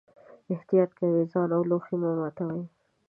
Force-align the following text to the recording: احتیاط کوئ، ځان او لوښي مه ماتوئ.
احتیاط 0.53 0.91
کوئ، 0.97 1.21
ځان 1.31 1.49
او 1.57 1.61
لوښي 1.69 1.95
مه 2.01 2.09
ماتوئ. 2.19 2.61